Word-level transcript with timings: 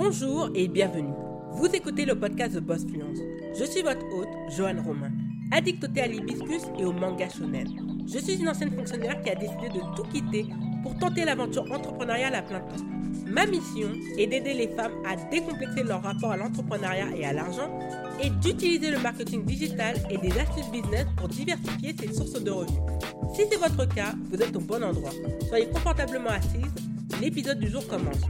Bonjour 0.00 0.48
et 0.54 0.68
bienvenue. 0.68 1.12
Vous 1.54 1.66
écoutez 1.66 2.04
le 2.04 2.14
podcast 2.14 2.54
de 2.54 2.60
Boss 2.60 2.86
Fluence. 2.86 3.18
Je 3.58 3.64
suis 3.64 3.82
votre 3.82 4.06
hôte, 4.14 4.28
Joanne 4.56 4.78
Romain, 4.78 5.10
addictée 5.50 6.00
à 6.00 6.06
l'hibiscus 6.06 6.62
et 6.78 6.84
au 6.84 6.92
manga 6.92 7.28
shonen. 7.28 7.66
Je 8.06 8.20
suis 8.20 8.36
une 8.36 8.48
ancienne 8.48 8.70
fonctionnaire 8.70 9.20
qui 9.22 9.30
a 9.30 9.34
décidé 9.34 9.70
de 9.70 9.80
tout 9.96 10.04
quitter 10.04 10.46
pour 10.84 10.96
tenter 10.98 11.24
l'aventure 11.24 11.64
entrepreneuriale 11.72 12.36
à 12.36 12.42
plein 12.42 12.60
temps. 12.60 12.84
Ma 13.26 13.44
mission 13.46 13.88
est 14.16 14.28
d'aider 14.28 14.54
les 14.54 14.68
femmes 14.68 14.92
à 15.04 15.16
décomplexer 15.16 15.82
leur 15.82 16.00
rapport 16.00 16.30
à 16.30 16.36
l'entrepreneuriat 16.36 17.16
et 17.16 17.24
à 17.24 17.32
l'argent 17.32 17.68
et 18.22 18.30
d'utiliser 18.30 18.92
le 18.92 19.00
marketing 19.00 19.44
digital 19.44 19.96
et 20.10 20.18
des 20.18 20.30
astuces 20.38 20.70
business 20.70 21.06
pour 21.16 21.26
diversifier 21.26 21.96
ses 21.98 22.14
sources 22.14 22.40
de 22.40 22.52
revenus. 22.52 22.80
Si 23.34 23.42
c'est 23.50 23.58
votre 23.58 23.92
cas, 23.92 24.14
vous 24.30 24.40
êtes 24.40 24.54
au 24.54 24.60
bon 24.60 24.80
endroit. 24.80 25.10
Soyez 25.48 25.68
confortablement 25.70 26.30
assise, 26.30 26.72
l'épisode 27.20 27.58
du 27.58 27.68
jour 27.68 27.84
commence. 27.88 28.22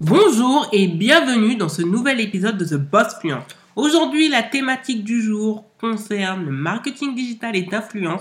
Bonjour 0.00 0.68
et 0.70 0.86
bienvenue 0.86 1.56
dans 1.56 1.68
ce 1.68 1.82
nouvel 1.82 2.20
épisode 2.20 2.56
de 2.56 2.64
The 2.64 2.80
Boss 2.80 3.16
Fluence. 3.18 3.42
Aujourd'hui, 3.74 4.28
la 4.28 4.44
thématique 4.44 5.02
du 5.02 5.20
jour 5.20 5.64
concerne 5.80 6.44
le 6.44 6.52
marketing 6.52 7.16
digital 7.16 7.56
et 7.56 7.62
d'influence 7.62 8.20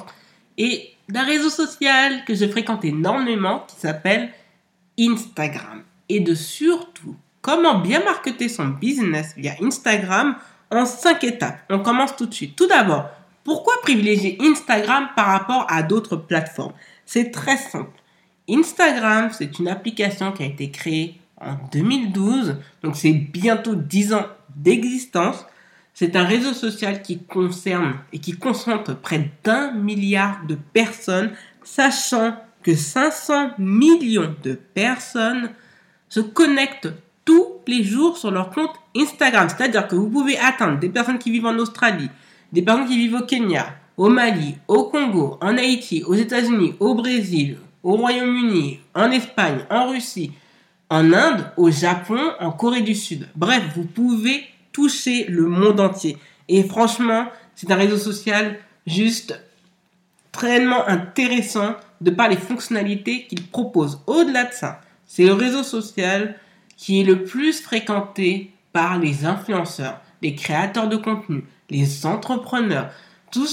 et 0.57 0.95
d'un 1.07 1.23
réseau 1.23 1.51
social 1.51 2.25
que 2.25 2.33
je 2.33 2.47
fréquente 2.47 2.83
énormément 2.83 3.63
qui 3.67 3.75
s'appelle 3.75 4.31
Instagram. 4.99 5.83
Et 6.09 6.19
de 6.19 6.33
surtout, 6.33 7.15
comment 7.43 7.77
bien 7.77 8.03
marketer 8.03 8.49
son 8.49 8.69
business 8.69 9.35
via 9.37 9.53
Instagram 9.61 10.35
en 10.71 10.83
5 10.83 11.23
étapes. 11.25 11.59
On 11.69 11.77
commence 11.77 12.15
tout 12.15 12.25
de 12.25 12.33
suite. 12.33 12.55
Tout 12.55 12.67
d'abord, 12.67 13.05
pourquoi 13.43 13.75
privilégier 13.83 14.39
Instagram 14.41 15.09
par 15.15 15.27
rapport 15.27 15.67
à 15.69 15.83
d'autres 15.83 16.15
plateformes? 16.15 16.73
C'est 17.05 17.29
très 17.29 17.57
simple. 17.57 18.01
Instagram, 18.49 19.29
c'est 19.31 19.59
une 19.59 19.67
application 19.67 20.31
qui 20.31 20.41
a 20.41 20.47
été 20.47 20.71
créée 20.71 21.19
en 21.39 21.55
2012, 21.71 22.57
donc 22.83 22.95
c'est 22.95 23.13
bientôt 23.13 23.75
10 23.75 24.13
ans 24.13 24.25
d'existence. 24.55 25.45
C'est 25.93 26.15
un 26.15 26.23
réseau 26.23 26.53
social 26.53 27.01
qui 27.01 27.23
concerne 27.23 27.95
et 28.13 28.19
qui 28.19 28.33
concentre 28.33 28.95
près 28.95 29.31
d'un 29.43 29.71
milliard 29.71 30.45
de 30.47 30.55
personnes, 30.55 31.31
sachant 31.63 32.35
que 32.63 32.75
500 32.75 33.51
millions 33.57 34.35
de 34.43 34.53
personnes 34.53 35.51
se 36.09 36.19
connectent 36.19 36.89
tous 37.25 37.47
les 37.67 37.83
jours 37.83 38.17
sur 38.17 38.31
leur 38.31 38.49
compte 38.51 38.75
Instagram. 38.95 39.49
C'est-à-dire 39.49 39.87
que 39.87 39.95
vous 39.95 40.09
pouvez 40.09 40.37
atteindre 40.37 40.79
des 40.79 40.89
personnes 40.89 41.19
qui 41.19 41.31
vivent 41.31 41.45
en 41.45 41.57
Australie, 41.57 42.09
des 42.51 42.61
personnes 42.61 42.87
qui 42.87 42.97
vivent 42.97 43.15
au 43.15 43.25
Kenya, 43.25 43.75
au 43.97 44.09
Mali, 44.09 44.55
au 44.67 44.85
Congo, 44.85 45.37
en 45.41 45.57
Haïti, 45.57 46.03
aux 46.05 46.13
États-Unis, 46.13 46.75
au 46.79 46.93
Brésil, 46.95 47.57
au 47.83 47.95
Royaume-Uni, 47.95 48.79
en 48.93 49.11
Espagne, 49.11 49.65
en 49.69 49.89
Russie, 49.89 50.31
en 50.89 51.11
Inde, 51.13 51.51
au 51.57 51.69
Japon, 51.69 52.19
en 52.39 52.51
Corée 52.51 52.81
du 52.81 52.95
Sud. 52.95 53.27
Bref, 53.35 53.63
vous 53.75 53.83
pouvez 53.83 54.43
toucher 54.71 55.25
le 55.25 55.47
monde 55.47 55.79
entier. 55.79 56.17
Et 56.47 56.63
franchement, 56.63 57.27
c'est 57.55 57.71
un 57.71 57.75
réseau 57.75 57.97
social 57.97 58.57
juste 58.85 59.39
très 60.31 60.63
intéressant 60.65 61.75
de 61.99 62.11
par 62.11 62.29
les 62.29 62.37
fonctionnalités 62.37 63.25
qu'il 63.27 63.47
propose. 63.47 63.99
Au-delà 64.07 64.45
de 64.45 64.53
ça, 64.53 64.81
c'est 65.05 65.25
le 65.25 65.33
réseau 65.33 65.63
social 65.63 66.35
qui 66.77 67.01
est 67.01 67.03
le 67.03 67.23
plus 67.23 67.61
fréquenté 67.61 68.51
par 68.71 68.99
les 68.99 69.25
influenceurs, 69.25 69.99
les 70.21 70.35
créateurs 70.35 70.87
de 70.87 70.95
contenu, 70.95 71.43
les 71.69 72.05
entrepreneurs. 72.05 72.91
Tout 73.31 73.47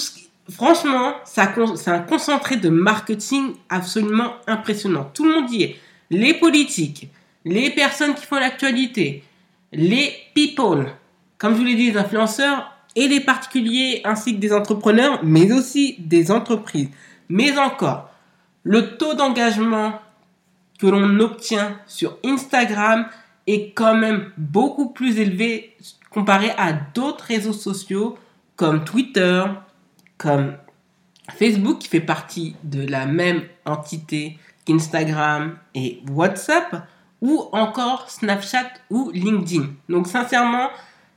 franchement, 0.51 1.15
c'est 1.25 1.89
un 1.89 1.99
concentré 2.01 2.57
de 2.57 2.69
marketing 2.69 3.55
absolument 3.71 4.35
impressionnant. 4.47 5.11
Tout 5.15 5.25
le 5.25 5.41
monde 5.41 5.51
y 5.51 5.63
est. 5.63 5.77
Les 6.11 6.35
politiques, 6.35 7.09
les 7.45 7.71
personnes 7.71 8.15
qui 8.15 8.25
font 8.25 8.39
l'actualité, 8.39 9.23
les 9.73 10.13
people, 10.35 10.93
comme 11.39 11.55
je 11.55 11.59
vous 11.59 11.65
l'ai 11.65 11.75
dit, 11.75 11.91
les 11.91 11.99
influenceurs 11.99 12.73
et 12.97 13.09
les 13.09 13.21
particuliers 13.21 14.01
ainsi 14.05 14.35
que 14.35 14.41
des 14.41 14.53
entrepreneurs, 14.53 15.21
mais 15.25 15.53
aussi 15.53 15.97
des 15.99 16.31
entreprises. 16.31 16.89
Mais 17.29 17.57
encore, 17.59 18.11
le 18.63 18.97
taux 18.97 19.15
d'engagement 19.15 20.01
que 20.79 20.87
l'on 20.87 21.21
obtient 21.21 21.79
sur 21.87 22.19
Instagram 22.25 23.07
est 23.47 23.73
quand 23.73 23.95
même 23.95 24.31
beaucoup 24.37 24.91
plus 24.91 25.19
élevé 25.19 25.77
comparé 26.11 26.51
à 26.57 26.73
d'autres 26.73 27.25
réseaux 27.25 27.53
sociaux 27.53 28.17
comme 28.57 28.85
Twitter, 28.85 29.45
comme 30.17 30.57
Facebook 31.37 31.81
qui 31.81 31.89
fait 31.89 32.01
partie 32.01 32.55
de 32.63 32.87
la 32.87 33.07
même 33.07 33.43
entité 33.65 34.39
qu'Instagram 34.65 35.59
et 35.75 36.01
WhatsApp 36.11 36.87
ou 37.25 37.49
encore 37.53 38.11
Snapchat 38.11 38.71
ou 38.91 39.11
LinkedIn. 39.11 39.71
Donc 39.89 40.07
sincèrement, 40.09 40.69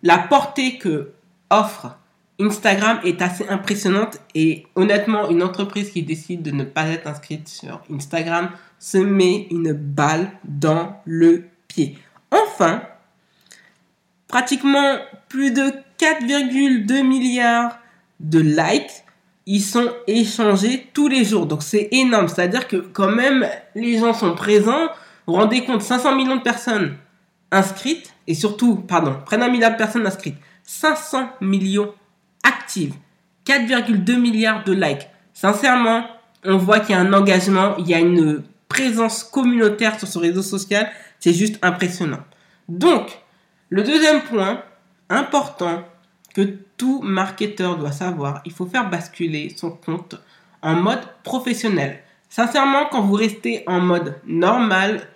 la 0.03 0.18
portée 0.18 0.78
que 0.78 1.12
offre 1.50 1.97
Instagram 2.40 3.00
est 3.03 3.22
assez 3.22 3.45
impressionnante 3.50 4.19
et 4.34 4.66
honnêtement, 4.75 5.29
une 5.29 5.44
entreprise 5.44 5.91
qui 5.91 6.03
décide 6.03 6.44
de 6.44 6.51
ne 6.51 6.63
pas 6.63 6.88
être 6.88 7.07
inscrite 7.07 7.50
sur 7.50 7.81
Instagram 7.94 8.51
se 8.79 8.97
met 8.97 9.47
une 9.51 9.73
balle 9.73 10.31
dans 10.46 11.01
le 11.03 11.46
pied. 11.67 11.97
Enfin, 12.31 12.84
pratiquement 14.29 15.00
plus 15.28 15.51
de 15.51 15.73
4,2 16.00 17.03
milliards 17.03 17.79
de 18.22 18.40
likes 18.40 19.03
ils 19.50 19.62
sont 19.62 19.90
échangés 20.07 20.90
tous 20.94 21.07
les 21.07 21.23
jours. 21.23 21.46
Donc 21.46 21.63
c'est 21.63 21.88
énorme. 21.91 22.28
C'est-à-dire 22.28 22.67
que 22.67 22.75
quand 22.75 23.09
même, 23.09 23.47
les 23.75 23.97
gens 23.97 24.13
sont 24.13 24.35
présents. 24.35 24.90
Vous 25.27 25.33
rendez 25.33 25.65
compte, 25.65 25.81
500 25.81 26.15
millions 26.15 26.38
de 26.38 26.41
personnes 26.41 26.95
inscrites, 27.51 28.13
et 28.27 28.33
surtout, 28.33 28.77
pardon, 28.77 29.17
près 29.25 29.38
d'un 29.38 29.49
milliard 29.49 29.71
de 29.71 29.77
personnes 29.77 30.07
inscrites, 30.07 30.38
500 30.63 31.29
millions 31.41 31.93
actives, 32.43 32.95
4,2 33.45 34.17
milliards 34.17 34.63
de 34.63 34.73
likes. 34.73 35.07
Sincèrement, 35.33 36.05
on 36.45 36.57
voit 36.57 36.79
qu'il 36.79 36.95
y 36.95 36.97
a 36.97 37.01
un 37.01 37.13
engagement, 37.13 37.75
il 37.77 37.87
y 37.87 37.93
a 37.93 37.99
une 37.99 38.43
présence 38.69 39.23
communautaire 39.23 39.99
sur 39.99 40.07
ce 40.07 40.19
réseau 40.19 40.41
social. 40.41 40.89
C'est 41.19 41.33
juste 41.33 41.57
impressionnant. 41.61 42.23
Donc, 42.69 43.19
le 43.69 43.83
deuxième 43.83 44.21
point 44.21 44.61
important 45.09 45.83
que 46.33 46.41
tout 46.77 47.01
marketeur 47.01 47.77
doit 47.77 47.91
savoir, 47.91 48.41
il 48.45 48.51
faut 48.51 48.66
faire 48.66 48.89
basculer 48.89 49.53
son 49.55 49.71
compte 49.71 50.16
en 50.61 50.75
mode 50.75 51.01
professionnel. 51.23 51.99
Sincèrement, 52.29 52.85
quand 52.91 53.01
vous 53.01 53.16
restez 53.16 53.63
en 53.67 53.79
mode 53.79 54.16
normal, 54.25 55.07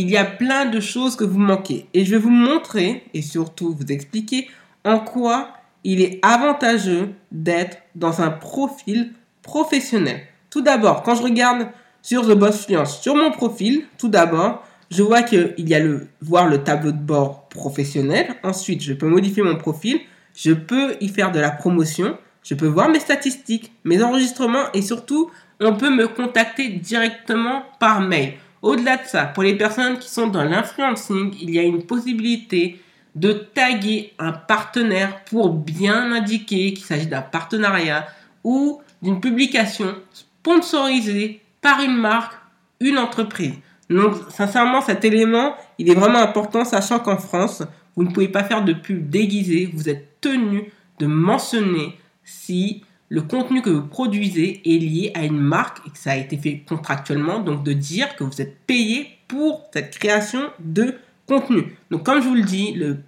il 0.00 0.10
y 0.10 0.16
a 0.16 0.24
plein 0.24 0.66
de 0.66 0.80
choses 0.80 1.16
que 1.16 1.24
vous 1.24 1.38
manquez. 1.38 1.86
Et 1.94 2.04
je 2.04 2.12
vais 2.12 2.18
vous 2.18 2.30
montrer 2.30 3.04
et 3.14 3.22
surtout 3.22 3.74
vous 3.74 3.86
expliquer 3.92 4.48
en 4.84 4.98
quoi 4.98 5.48
il 5.84 6.00
est 6.00 6.18
avantageux 6.22 7.10
d'être 7.32 7.78
dans 7.94 8.20
un 8.20 8.30
profil 8.30 9.12
professionnel. 9.42 10.20
Tout 10.50 10.62
d'abord, 10.62 11.02
quand 11.02 11.14
je 11.14 11.22
regarde 11.22 11.68
sur 12.02 12.22
The 12.22 12.32
Boss 12.32 12.66
Fluence, 12.66 13.00
sur 13.00 13.14
mon 13.14 13.30
profil, 13.30 13.84
tout 13.98 14.08
d'abord, 14.08 14.64
je 14.90 15.02
vois 15.02 15.22
qu'il 15.22 15.54
y 15.58 15.74
a 15.74 15.80
le 15.80 16.08
voir 16.20 16.48
le 16.48 16.64
tableau 16.64 16.92
de 16.92 16.98
bord 16.98 17.48
professionnel. 17.48 18.34
Ensuite, 18.42 18.82
je 18.82 18.92
peux 18.92 19.06
modifier 19.06 19.42
mon 19.42 19.56
profil 19.56 20.00
je 20.34 20.52
peux 20.52 20.96
y 21.00 21.08
faire 21.08 21.32
de 21.32 21.40
la 21.40 21.50
promotion, 21.50 22.16
je 22.42 22.54
peux 22.54 22.66
voir 22.66 22.88
mes 22.88 23.00
statistiques, 23.00 23.72
mes 23.84 24.02
enregistrements 24.02 24.72
et 24.72 24.82
surtout, 24.82 25.30
on 25.60 25.74
peut 25.74 25.94
me 25.94 26.08
contacter 26.08 26.68
directement 26.68 27.64
par 27.78 28.00
mail. 28.00 28.34
Au-delà 28.62 28.98
de 28.98 29.06
ça, 29.06 29.24
pour 29.24 29.42
les 29.42 29.56
personnes 29.56 29.98
qui 29.98 30.08
sont 30.08 30.26
dans 30.26 30.44
l'influencing, 30.44 31.34
il 31.40 31.50
y 31.50 31.58
a 31.58 31.62
une 31.62 31.82
possibilité 31.84 32.80
de 33.14 33.32
taguer 33.32 34.12
un 34.18 34.32
partenaire 34.32 35.24
pour 35.24 35.50
bien 35.50 36.12
indiquer 36.12 36.74
qu'il 36.74 36.84
s'agit 36.84 37.06
d'un 37.06 37.22
partenariat 37.22 38.06
ou 38.44 38.80
d'une 39.02 39.20
publication 39.20 39.94
sponsorisée 40.12 41.40
par 41.60 41.80
une 41.80 41.96
marque, 41.96 42.34
une 42.80 42.98
entreprise. 42.98 43.54
Donc, 43.88 44.14
sincèrement, 44.28 44.80
cet 44.80 45.04
élément, 45.04 45.54
il 45.78 45.90
est 45.90 45.94
vraiment 45.94 46.20
important, 46.20 46.64
sachant 46.64 47.00
qu'en 47.00 47.16
France, 47.16 47.62
vous 47.96 48.04
ne 48.04 48.10
pouvez 48.10 48.28
pas 48.28 48.44
faire 48.44 48.64
de 48.64 48.72
pub 48.72 49.10
déguisée. 49.10 49.70
Vous 49.74 49.88
êtes 49.88 50.20
tenu 50.20 50.70
de 50.98 51.06
mentionner 51.06 51.98
si 52.22 52.84
le 53.10 53.22
contenu 53.22 53.60
que 53.60 53.70
vous 53.70 53.86
produisez 53.86 54.62
est 54.64 54.78
lié 54.78 55.10
à 55.14 55.24
une 55.24 55.40
marque 55.40 55.84
et 55.86 55.90
que 55.90 55.98
ça 55.98 56.12
a 56.12 56.16
été 56.16 56.38
fait 56.38 56.62
contractuellement. 56.66 57.40
Donc 57.40 57.64
de 57.64 57.72
dire 57.72 58.14
que 58.16 58.24
vous 58.24 58.40
êtes 58.40 58.56
payé 58.66 59.18
pour 59.26 59.68
cette 59.74 59.98
création 59.98 60.40
de 60.60 60.94
contenu. 61.26 61.76
Donc 61.90 62.04
comme 62.04 62.22
je 62.22 62.28
vous 62.28 62.36
le 62.36 62.42
dis, 62.42 62.72
le 62.72 62.98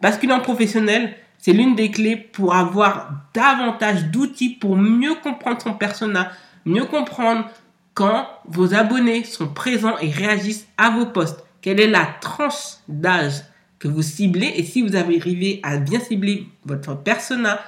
basculant 0.00 0.40
professionnel, 0.40 1.14
c'est 1.36 1.52
l'une 1.52 1.74
des 1.74 1.90
clés 1.90 2.16
pour 2.16 2.54
avoir 2.54 3.12
davantage 3.34 4.06
d'outils 4.06 4.50
pour 4.50 4.76
mieux 4.76 5.14
comprendre 5.22 5.60
son 5.60 5.74
persona, 5.74 6.32
mieux 6.64 6.86
comprendre 6.86 7.44
quand 7.92 8.26
vos 8.46 8.72
abonnés 8.74 9.24
sont 9.24 9.48
présents 9.48 9.98
et 9.98 10.10
réagissent 10.10 10.68
à 10.78 10.88
vos 10.88 11.06
posts. 11.06 11.44
Quelle 11.60 11.80
est 11.80 11.86
la 11.86 12.06
tranche 12.22 12.78
d'âge 12.88 13.42
que 13.78 13.88
vous 13.88 14.02
ciblez? 14.02 14.54
Et 14.56 14.64
si 14.64 14.80
vous 14.80 14.96
arrivez 14.96 15.60
à 15.62 15.76
bien 15.76 16.00
cibler 16.00 16.46
votre 16.64 16.94
persona, 16.94 17.60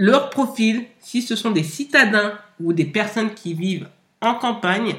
leur 0.00 0.30
profil, 0.30 0.86
si 0.98 1.20
ce 1.20 1.36
sont 1.36 1.50
des 1.50 1.62
citadins 1.62 2.32
ou 2.58 2.72
des 2.72 2.86
personnes 2.86 3.34
qui 3.34 3.52
vivent 3.52 3.86
en 4.22 4.34
campagne, 4.34 4.94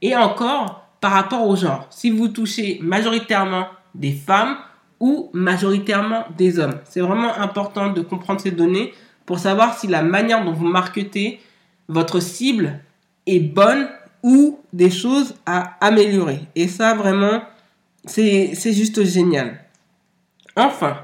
et 0.00 0.14
encore 0.14 0.88
par 1.00 1.10
rapport 1.10 1.44
au 1.48 1.56
genre. 1.56 1.88
Si 1.90 2.08
vous 2.08 2.28
touchez 2.28 2.78
majoritairement 2.80 3.66
des 3.96 4.12
femmes 4.12 4.56
ou 5.00 5.28
majoritairement 5.32 6.26
des 6.38 6.60
hommes. 6.60 6.78
C'est 6.84 7.00
vraiment 7.00 7.34
important 7.34 7.90
de 7.90 8.00
comprendre 8.00 8.40
ces 8.40 8.52
données 8.52 8.94
pour 9.26 9.40
savoir 9.40 9.76
si 9.76 9.88
la 9.88 10.02
manière 10.02 10.44
dont 10.44 10.52
vous 10.52 10.68
marketez 10.68 11.40
votre 11.88 12.20
cible 12.20 12.78
est 13.26 13.40
bonne 13.40 13.88
ou 14.22 14.60
des 14.72 14.90
choses 14.90 15.34
à 15.46 15.76
améliorer. 15.84 16.42
Et 16.54 16.68
ça, 16.68 16.94
vraiment, 16.94 17.42
c'est 18.04 18.54
juste 18.72 19.02
génial. 19.02 19.64
Enfin, 20.54 20.98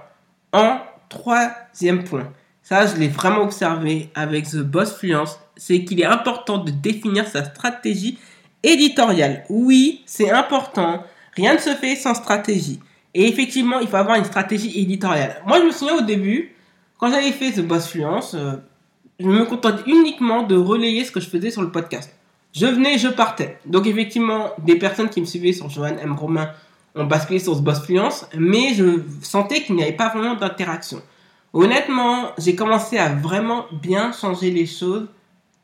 en 0.53 0.79
troisième 1.09 2.05
point, 2.05 2.33
ça 2.71 2.87
je 2.87 2.95
l'ai 2.95 3.09
vraiment 3.09 3.43
observé 3.43 4.11
avec 4.15 4.49
The 4.49 4.59
Boss 4.59 4.97
Fluence, 4.97 5.41
c'est 5.57 5.85
qu'il 5.85 6.01
est 6.01 6.05
important 6.05 6.59
de 6.59 6.71
définir 6.71 7.27
sa 7.27 7.45
stratégie 7.45 8.17
éditoriale. 8.63 9.45
Oui, 9.49 10.03
c'est 10.07 10.31
important. 10.31 11.03
Rien 11.35 11.55
ne 11.55 11.59
se 11.59 11.71
fait 11.71 11.97
sans 11.97 12.15
stratégie. 12.15 12.79
Et 13.13 13.27
effectivement, 13.27 13.81
il 13.81 13.89
faut 13.89 13.97
avoir 13.97 14.19
une 14.19 14.25
stratégie 14.25 14.81
éditoriale. 14.81 15.43
Moi, 15.49 15.59
je 15.59 15.65
me 15.65 15.73
souviens 15.73 15.97
au 15.97 16.03
début, 16.03 16.55
quand 16.97 17.11
j'avais 17.11 17.33
fait 17.33 17.51
The 17.51 17.67
Boss 17.67 17.89
Fluence, 17.89 18.35
euh, 18.35 18.53
je 19.19 19.27
me 19.27 19.45
contentais 19.47 19.91
uniquement 19.91 20.45
de 20.45 20.55
relayer 20.55 21.05
ce 21.05 21.11
que 21.11 21.19
je 21.19 21.29
faisais 21.29 21.51
sur 21.51 21.63
le 21.63 21.73
podcast. 21.73 22.15
Je 22.53 22.67
venais, 22.67 22.99
je 22.99 23.09
partais. 23.09 23.59
Donc 23.67 23.89
effectivement, 23.89 24.51
des 24.59 24.77
personnes 24.77 25.09
qui 25.09 25.21
me 25.21 25.27
suivaient 25.27 25.53
sur 25.53 25.69
Johan 25.71 25.97
M. 26.01 26.13
Romain 26.13 26.53
ont 26.95 27.05
basculé 27.05 27.41
sur 27.41 27.57
ce 27.57 27.63
Boss 27.63 27.81
Fluence, 27.81 28.29
mais 28.39 28.75
je 28.75 29.03
sentais 29.23 29.63
qu'il 29.65 29.75
n'y 29.75 29.83
avait 29.83 29.93
pas 29.93 30.11
vraiment 30.11 30.37
d'interaction. 30.37 31.03
Honnêtement, 31.53 32.31
j'ai 32.39 32.55
commencé 32.55 32.97
à 32.97 33.09
vraiment 33.09 33.67
bien 33.73 34.13
changer 34.13 34.51
les 34.51 34.67
choses 34.67 35.09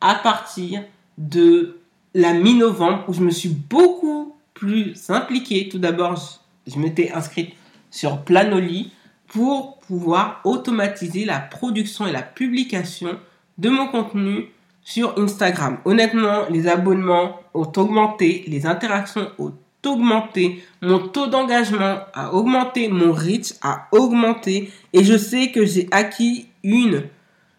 à 0.00 0.16
partir 0.16 0.82
de 1.16 1.78
la 2.14 2.32
mi-novembre 2.32 3.04
où 3.08 3.12
je 3.12 3.20
me 3.20 3.30
suis 3.30 3.48
beaucoup 3.48 4.36
plus 4.54 5.10
impliqué. 5.10 5.68
Tout 5.68 5.78
d'abord, 5.78 6.20
je, 6.66 6.78
m'étais 6.78 7.12
inscrite 7.12 7.54
sur 7.90 8.22
Planoli 8.22 8.92
pour 9.28 9.78
pouvoir 9.78 10.40
automatiser 10.44 11.24
la 11.24 11.38
production 11.38 12.06
et 12.06 12.12
la 12.12 12.22
publication 12.22 13.18
de 13.58 13.68
mon 13.68 13.86
contenu 13.86 14.46
sur 14.82 15.16
Instagram. 15.18 15.78
Honnêtement, 15.84 16.46
les 16.50 16.66
abonnements 16.66 17.40
ont 17.54 17.70
augmenté, 17.76 18.44
les 18.48 18.66
interactions 18.66 19.30
ont 19.38 19.52
augmenté, 19.86 20.62
mon 20.82 20.98
taux 20.98 21.26
d'engagement 21.26 22.00
a 22.12 22.32
augmenté, 22.34 22.88
mon 22.88 23.12
reach 23.12 23.54
a 23.62 23.88
augmenté 23.92 24.70
et 24.92 25.04
je 25.04 25.16
sais 25.16 25.50
que 25.50 25.64
j'ai 25.64 25.88
acquis 25.90 26.48
une, 26.62 27.04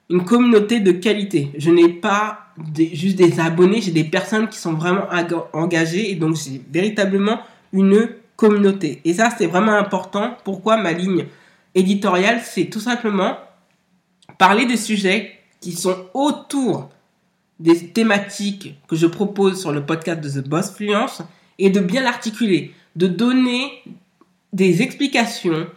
une 0.10 0.24
communauté 0.24 0.80
de 0.80 0.92
qualité. 0.92 1.52
Je 1.58 1.72
n'ai 1.72 1.90
pas 1.90 2.48
juste 2.94 3.16
des 3.16 3.40
abonnés, 3.40 3.82
j'ai 3.82 3.92
des 3.92 4.04
personnes 4.04 4.48
qui 4.50 4.58
sont 4.58 4.74
vraiment 4.74 5.08
engagées 5.54 6.12
et 6.12 6.16
donc 6.16 6.36
j'ai 6.36 6.62
véritablement 6.72 7.40
une 7.74 8.10
communauté. 8.36 9.02
Et 9.04 9.14
ça, 9.14 9.30
c'est 9.36 9.48
vraiment 9.48 9.74
important. 9.74 10.38
Pourquoi 10.44 10.78
ma 10.78 10.94
ligne 10.94 11.26
éditoriale, 11.76 12.42
c'est 12.44 12.66
tout 12.66 12.80
simplement 12.80 13.38
parler 14.38 14.66
des 14.66 14.78
sujets 14.78 15.32
qui 15.60 15.74
sont 15.74 15.96
autour 16.14 16.90
des 17.60 17.88
thématiques 17.90 18.80
que 18.88 18.96
je 18.96 19.08
propose 19.08 19.60
sur 19.60 19.72
le 19.72 19.86
podcast 19.86 20.22
de 20.22 20.30
The 20.30 20.48
Boss 20.48 20.72
Fluence 20.72 21.24
et 21.60 21.70
de 21.70 21.80
bien 21.80 22.04
l'articuler, 22.04 22.74
de 22.96 23.08
donner 23.08 23.84
des 24.54 24.82
explications, 24.82 25.68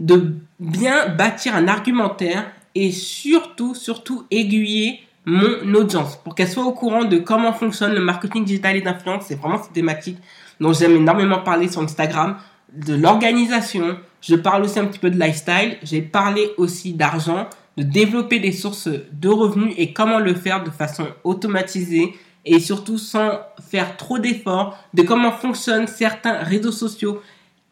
de 0.00 0.34
bien 0.60 1.08
bâtir 1.08 1.54
un 1.54 1.68
argumentaire 1.68 2.50
et 2.74 2.90
surtout, 2.90 3.74
surtout 3.74 4.24
aiguiller 4.30 5.00
mon 5.24 5.74
audience 5.74 6.16
pour 6.16 6.34
qu'elle 6.34 6.48
soit 6.48 6.64
au 6.64 6.72
courant 6.72 7.04
de 7.04 7.18
comment 7.18 7.52
fonctionne 7.52 7.92
le 7.92 8.00
marketing 8.00 8.44
digital 8.44 8.76
et 8.76 8.80
d'influence. 8.80 9.24
C'est 9.26 9.34
vraiment 9.34 9.60
cette 9.60 9.72
thématique 9.72 10.18
dont 10.60 10.72
j'aime 10.72 10.96
énormément 10.96 11.40
parler 11.40 11.68
sur 11.68 11.82
Instagram, 11.82 12.36
de 12.72 12.94
l'organisation. 12.94 13.98
Je 14.20 14.36
parle 14.36 14.64
aussi 14.64 14.78
un 14.78 14.86
petit 14.86 14.98
peu 14.98 15.10
de 15.10 15.18
lifestyle. 15.18 15.78
J'ai 15.82 16.02
parlé 16.02 16.50
aussi 16.56 16.92
d'argent, 16.92 17.48
de 17.76 17.82
développer 17.82 18.38
des 18.38 18.52
sources 18.52 18.88
de 18.88 19.28
revenus 19.28 19.74
et 19.76 19.92
comment 19.92 20.18
le 20.18 20.34
faire 20.34 20.62
de 20.62 20.70
façon 20.70 21.06
automatisée 21.24 22.14
et 22.46 22.60
surtout 22.60 22.96
sans 22.96 23.40
faire 23.70 23.96
trop 23.96 24.18
d'efforts, 24.18 24.78
de 24.94 25.02
comment 25.02 25.32
fonctionnent 25.32 25.88
certains 25.88 26.38
réseaux 26.38 26.72
sociaux, 26.72 27.20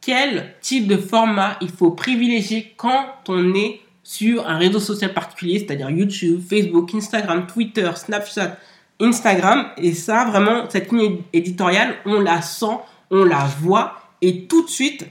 quel 0.00 0.55
type 0.61 0.87
de 0.87 0.97
format 0.97 1.56
il 1.61 1.71
faut 1.71 1.93
privilégier 1.93 2.75
quand 2.76 3.06
on 3.29 3.55
est 3.55 3.81
sur 4.03 4.47
un 4.47 4.59
réseau 4.59 4.81
social 4.81 5.15
particulier, 5.15 5.61
c'est-à-dire 5.61 5.88
YouTube, 5.88 6.43
Facebook, 6.47 6.94
Instagram, 6.94 7.47
Twitter, 7.47 7.91
Snapchat, 7.94 8.59
Instagram? 9.00 9.69
Et 9.79 9.94
ça, 9.94 10.26
vraiment, 10.26 10.69
cette 10.69 10.93
ligne 10.93 11.23
éditoriale, 11.32 11.94
on 12.05 12.21
la 12.21 12.43
sent, 12.43 12.76
on 13.11 13.25
la 13.25 13.47
voit, 13.61 14.03
et 14.21 14.44
tout 14.44 14.65
de 14.65 14.69
suite, 14.69 15.06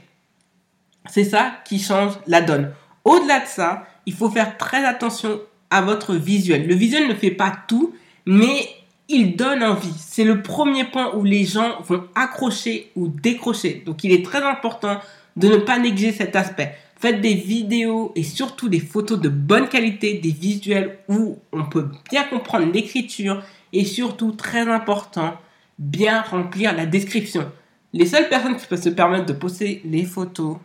c'est 1.10 1.24
ça 1.24 1.54
qui 1.64 1.78
change 1.80 2.12
la 2.26 2.40
donne. 2.40 2.72
Au-delà 3.04 3.40
de 3.40 3.46
ça, 3.46 3.86
il 4.06 4.14
faut 4.14 4.30
faire 4.30 4.56
très 4.58 4.84
attention 4.84 5.40
à 5.70 5.82
votre 5.82 6.14
visuel. 6.14 6.68
Le 6.68 6.74
visuel 6.74 7.08
ne 7.08 7.14
fait 7.14 7.30
pas 7.30 7.52
tout, 7.66 7.94
mais 8.26 8.68
il 9.08 9.36
donne 9.36 9.62
envie. 9.62 9.94
C'est 9.98 10.24
le 10.24 10.42
premier 10.42 10.84
point 10.84 11.14
où 11.14 11.24
les 11.24 11.44
gens 11.44 11.80
vont 11.82 12.04
accrocher 12.14 12.90
ou 12.96 13.08
décrocher. 13.08 13.82
Donc 13.84 14.04
il 14.04 14.12
est 14.12 14.24
très 14.24 14.42
important 14.42 14.98
de 15.36 15.48
ne 15.48 15.56
pas 15.56 15.78
négliger 15.78 16.12
cet 16.12 16.36
aspect. 16.36 16.74
Faites 16.96 17.20
des 17.20 17.34
vidéos 17.34 18.12
et 18.14 18.22
surtout 18.22 18.68
des 18.68 18.80
photos 18.80 19.20
de 19.20 19.28
bonne 19.28 19.68
qualité, 19.68 20.18
des 20.18 20.30
visuels 20.30 20.98
où 21.08 21.38
on 21.52 21.64
peut 21.64 21.88
bien 22.10 22.24
comprendre 22.24 22.72
l'écriture 22.72 23.42
et 23.72 23.84
surtout 23.84 24.32
très 24.32 24.68
important, 24.68 25.34
bien 25.78 26.22
remplir 26.22 26.74
la 26.74 26.86
description. 26.86 27.50
Les 27.92 28.06
seules 28.06 28.28
personnes 28.28 28.56
qui 28.56 28.66
peuvent 28.66 28.82
se 28.82 28.88
permettre 28.88 29.26
de 29.26 29.32
poster 29.32 29.82
les 29.84 30.04
photos 30.04 30.56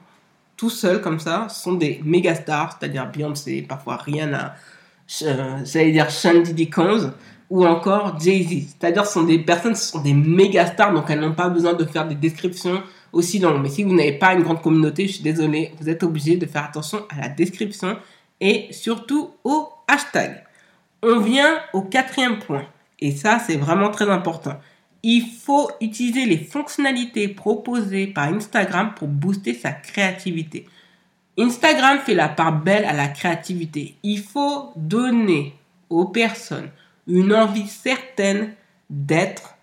tout 0.56 0.70
seuls 0.70 1.02
comme 1.02 1.20
ça 1.20 1.48
sont 1.50 1.74
des 1.74 2.02
méga 2.04 2.36
stars, 2.36 2.78
c'est-à-dire 2.78 3.10
Beyoncé, 3.10 3.62
parfois 3.62 3.98
Rihanna, 3.98 4.56
euh, 5.24 5.60
j'allais 5.64 5.92
dire 5.92 6.10
Shandy 6.10 6.54
Dickens 6.54 7.14
ou 7.50 7.66
encore 7.66 8.20
Jay-Z. 8.20 8.76
C'est-à-dire 8.80 9.06
ce 9.06 9.14
sont 9.14 9.24
des 9.24 9.40
personnes, 9.40 9.76
ce 9.76 9.92
sont 9.92 10.02
des 10.02 10.14
méga 10.14 10.66
stars, 10.68 10.94
donc 10.94 11.10
elles 11.10 11.20
n'ont 11.20 11.34
pas 11.34 11.50
besoin 11.50 11.74
de 11.74 11.86
faire 11.86 12.08
des 12.08 12.16
descriptions 12.16 12.84
aussi 13.12 13.40
longues. 13.40 13.62
Mais 13.62 13.70
si 13.70 13.84
vous 13.84 13.94
n'avez 13.94 14.14
pas 14.14 14.34
une 14.34 14.44
grande 14.44 14.62
communauté, 14.62 15.08
je 15.08 15.14
suis 15.14 15.24
désolé, 15.24 15.74
vous 15.80 15.90
êtes 15.90 16.04
obligé 16.04 16.38
de 16.38 16.46
faire 16.46 16.64
attention 16.64 17.06
à 17.10 17.22
la 17.22 17.30
description 17.30 17.98
et 18.40 18.68
surtout 18.72 19.32
au 19.44 19.70
hashtag. 19.88 20.44
On 21.02 21.20
vient 21.20 21.60
au 21.74 21.82
quatrième 21.82 22.40
point, 22.40 22.66
et 23.00 23.12
ça 23.12 23.40
c'est 23.40 23.58
vraiment 23.58 23.90
très 23.90 24.10
important. 24.10 24.60
Il 25.02 25.26
faut 25.26 25.72
utiliser 25.80 26.26
les 26.26 26.38
fonctionnalités 26.38 27.30
proposées 27.30 28.08
par 28.08 28.26
Instagram 28.26 28.92
pour 28.96 29.08
booster 29.08 29.54
sa 29.54 29.72
créativité. 29.72 30.66
Instagram 31.38 32.00
fait 32.06 32.16
la 32.16 32.28
part 32.28 32.52
belle 32.52 32.84
à 32.84 32.92
la 32.92 33.08
créativité. 33.08 33.96
Il 34.04 34.20
faut 34.20 34.74
donner 34.76 35.56
aux 35.90 36.04
personnes 36.06 36.70
une 37.10 37.34
envie 37.34 37.68
certaine 37.68 38.54
d'être 38.90 39.56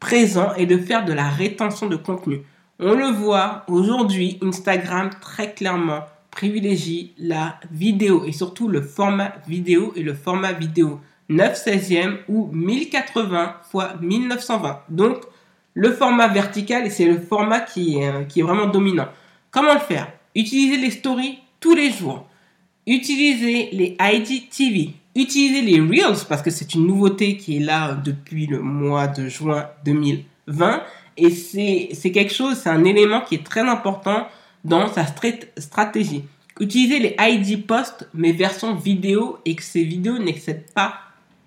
présent 0.00 0.54
et 0.56 0.66
de 0.66 0.78
faire 0.78 1.04
de 1.04 1.12
la 1.12 1.28
rétention 1.28 1.86
de 1.86 1.96
contenu. 1.96 2.42
On 2.78 2.94
le 2.94 3.06
voit 3.06 3.64
aujourd'hui, 3.68 4.38
Instagram 4.42 5.10
très 5.20 5.52
clairement 5.52 6.04
privilégie 6.30 7.12
la 7.16 7.60
vidéo 7.70 8.24
et 8.24 8.32
surtout 8.32 8.68
le 8.68 8.82
format 8.82 9.34
vidéo 9.46 9.92
et 9.94 10.02
le 10.02 10.14
format 10.14 10.52
vidéo 10.52 11.00
9 11.28 11.64
16e 11.66 12.16
ou 12.28 12.50
1080 12.52 13.54
x 13.72 13.84
1920. 14.00 14.80
Donc 14.88 15.22
le 15.74 15.92
format 15.92 16.28
vertical, 16.28 16.90
c'est 16.90 17.06
le 17.06 17.18
format 17.20 17.60
qui 17.60 17.98
est, 17.98 18.08
euh, 18.08 18.44
vraiment 18.44 18.66
dominant. 18.66 19.08
Comment 19.50 19.74
le 19.74 19.80
faire? 19.80 20.12
Utiliser 20.34 20.76
les 20.76 20.90
stories 20.90 21.38
tous 21.60 21.74
les 21.74 21.90
jours. 21.90 22.26
Utiliser 22.86 23.70
les 23.72 23.96
IGTV. 24.00 24.94
Utilisez 25.16 25.62
les 25.62 25.80
Reels 25.80 26.24
parce 26.28 26.42
que 26.42 26.50
c'est 26.50 26.74
une 26.74 26.86
nouveauté 26.86 27.36
qui 27.36 27.56
est 27.56 27.60
là 27.60 27.94
depuis 27.94 28.46
le 28.46 28.60
mois 28.60 29.06
de 29.06 29.28
juin 29.28 29.68
2020 29.84 30.82
et 31.16 31.30
c'est 31.30 32.10
quelque 32.12 32.32
chose, 32.32 32.56
c'est 32.56 32.70
un 32.70 32.84
élément 32.84 33.20
qui 33.20 33.36
est 33.36 33.46
très 33.46 33.60
important 33.60 34.26
dans 34.64 34.88
sa 34.88 35.06
stratégie. 35.06 36.24
Utilisez 36.58 36.98
les 36.98 37.16
ID 37.18 37.64
posts 37.66 38.08
mais 38.12 38.32
version 38.32 38.74
vidéo 38.74 39.38
et 39.44 39.54
que 39.54 39.62
ces 39.62 39.84
vidéos 39.84 40.18
n'excèdent 40.18 40.70
pas 40.74 40.94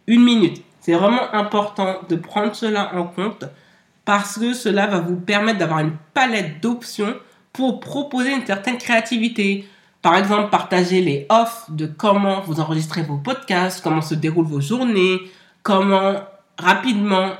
une 0.05 0.23
minute. 0.23 0.63
C'est 0.79 0.93
vraiment 0.93 1.33
important 1.33 1.97
de 2.07 2.15
prendre 2.15 2.55
cela 2.55 2.95
en 2.95 3.03
compte 3.03 3.43
parce 4.05 4.39
que 4.39 4.53
cela 4.53 4.87
va 4.87 4.99
vous 4.99 5.17
permettre 5.17 5.59
d'avoir 5.59 5.79
une 5.79 5.97
palette 6.13 6.61
d'options 6.61 7.15
pour 7.51 7.81
proposer 7.81 8.33
une 8.33 8.45
certaine 8.45 8.77
créativité, 8.77 9.67
par 10.01 10.15
exemple, 10.15 10.49
partager 10.49 11.01
les 11.01 11.25
offres 11.29 11.69
de 11.69 11.85
comment 11.85 12.41
vous 12.41 12.59
enregistrez 12.59 13.01
vos 13.01 13.17
podcasts, 13.17 13.81
comment 13.83 14.01
se 14.01 14.15
déroulent 14.15 14.45
vos 14.45 14.61
journées, 14.61 15.19
comment 15.63 16.15
rapidement 16.57 17.31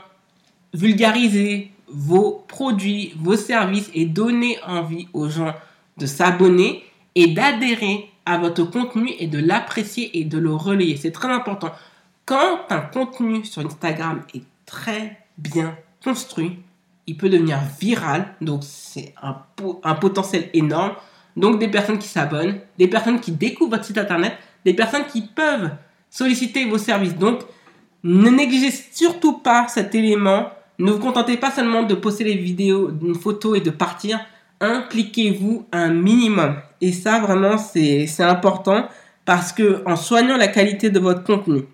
vulgariser 0.73 1.71
vos 1.87 2.43
produits, 2.47 3.13
vos 3.17 3.37
services 3.37 3.89
et 3.93 4.05
donner 4.05 4.57
envie 4.65 5.07
aux 5.13 5.29
gens 5.29 5.53
de 5.97 6.05
s'abonner 6.05 6.83
et 7.15 7.27
d'adhérer 7.27 8.11
à 8.25 8.37
votre 8.37 8.63
contenu 8.63 9.13
et 9.19 9.27
de 9.27 9.39
l'apprécier 9.39 10.19
et 10.19 10.25
de 10.25 10.37
le 10.37 10.53
relayer. 10.53 10.97
C'est 10.97 11.11
très 11.11 11.31
important. 11.31 11.71
Quand 12.25 12.59
un 12.69 12.81
contenu 12.81 13.45
sur 13.45 13.65
Instagram 13.65 14.21
est 14.33 14.43
très 14.65 15.17
bien 15.37 15.77
construit, 16.03 16.59
il 17.07 17.15
peut 17.15 17.29
devenir 17.29 17.59
viral, 17.79 18.33
donc 18.41 18.63
c'est 18.63 19.13
un, 19.23 19.37
un 19.83 19.95
potentiel 19.95 20.49
énorme. 20.53 20.91
Donc 21.37 21.59
des 21.59 21.67
personnes 21.67 21.99
qui 21.99 22.07
s'abonnent, 22.07 22.59
des 22.77 22.87
personnes 22.87 23.19
qui 23.19 23.31
découvrent 23.31 23.71
votre 23.71 23.85
site 23.85 23.97
internet, 23.97 24.33
des 24.65 24.73
personnes 24.73 25.05
qui 25.05 25.21
peuvent 25.21 25.69
solliciter 26.09 26.65
vos 26.65 26.79
services. 26.79 27.15
Donc 27.15 27.41
ne 28.03 28.29
négligez 28.29 28.71
surtout 28.91 29.37
pas 29.37 29.67
cet 29.67 29.93
élément. 29.95 30.49
Ne 30.79 30.91
vous 30.91 30.99
contentez 30.99 31.37
pas 31.37 31.51
seulement 31.51 31.83
de 31.83 31.95
poster 31.95 32.23
les 32.23 32.35
vidéos, 32.35 32.91
une 33.01 33.15
photo 33.15 33.55
et 33.55 33.61
de 33.61 33.69
partir. 33.69 34.19
Impliquez-vous 34.59 35.67
un 35.71 35.89
minimum. 35.89 36.55
Et 36.81 36.91
ça, 36.91 37.19
vraiment, 37.19 37.57
c'est 37.57 38.07
important 38.19 38.87
parce 39.23 39.51
que 39.51 39.83
en 39.85 39.95
soignant 39.95 40.37
la 40.37 40.47
qualité 40.47 40.89
de 40.89 40.99
votre 40.99 41.23
contenu, 41.23 41.65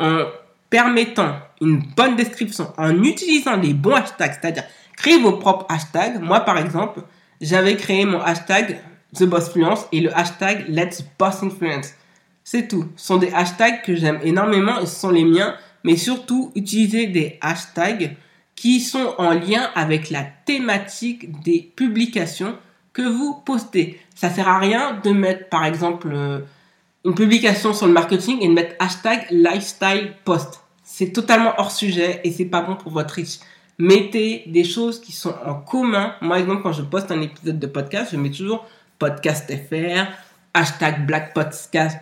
en 0.00 0.24
permettant 0.70 1.36
une 1.60 1.82
bonne 1.96 2.16
description, 2.16 2.72
en 2.78 3.02
utilisant 3.02 3.56
les 3.56 3.74
bons 3.74 3.94
hashtags, 3.94 4.38
c'est-à-dire 4.40 4.64
créer 4.96 5.18
vos 5.18 5.32
propres 5.32 5.66
hashtags. 5.68 6.20
Moi, 6.20 6.40
par 6.40 6.58
exemple, 6.58 7.00
j'avais 7.40 7.76
créé 7.76 8.04
mon 8.04 8.20
hashtag 8.20 8.80
The 9.14 9.24
Boss 9.24 9.50
Fluence 9.50 9.86
et 9.92 10.00
le 10.00 10.16
hashtag 10.16 10.66
Let's 10.68 11.04
Boss 11.18 11.42
Influence. 11.42 11.92
C'est 12.44 12.68
tout. 12.68 12.86
Ce 12.96 13.06
sont 13.06 13.16
des 13.16 13.32
hashtags 13.32 13.82
que 13.82 13.96
j'aime 13.96 14.20
énormément 14.22 14.78
et 14.80 14.86
ce 14.86 15.00
sont 15.00 15.10
les 15.10 15.24
miens. 15.24 15.56
Mais 15.84 15.96
surtout, 15.96 16.52
utilisez 16.54 17.06
des 17.06 17.38
hashtags 17.40 18.16
qui 18.54 18.80
sont 18.80 19.14
en 19.18 19.32
lien 19.32 19.70
avec 19.74 20.10
la 20.10 20.24
thématique 20.44 21.40
des 21.42 21.72
publications 21.74 22.56
que 22.92 23.02
vous 23.02 23.34
postez. 23.44 24.00
Ça 24.14 24.30
sert 24.30 24.48
à 24.48 24.58
rien 24.58 25.00
de 25.02 25.10
mettre, 25.10 25.48
par 25.48 25.64
exemple, 25.64 26.08
euh, 26.12 26.40
une 27.04 27.14
publication 27.14 27.74
sur 27.74 27.86
le 27.86 27.92
marketing 27.92 28.38
et 28.40 28.48
de 28.48 28.52
mettre 28.52 28.74
hashtag 28.78 29.26
lifestyle 29.30 30.14
post. 30.24 30.60
C'est 30.82 31.12
totalement 31.12 31.52
hors 31.58 31.72
sujet 31.72 32.20
et 32.24 32.30
c'est 32.30 32.46
pas 32.46 32.62
bon 32.62 32.76
pour 32.76 32.92
votre 32.92 33.14
reach. 33.14 33.40
Mettez 33.78 34.44
des 34.46 34.64
choses 34.64 35.00
qui 35.00 35.12
sont 35.12 35.34
en 35.44 35.54
commun. 35.54 36.14
Moi, 36.22 36.38
exemple, 36.38 36.62
quand 36.62 36.72
je 36.72 36.82
poste 36.82 37.10
un 37.10 37.20
épisode 37.20 37.58
de 37.58 37.66
podcast, 37.66 38.10
je 38.12 38.16
mets 38.16 38.30
toujours 38.30 38.66
podcast 38.98 39.52
FR, 39.52 40.06
hashtag 40.54 41.06
Black 41.06 41.34
Podcast 41.34 41.98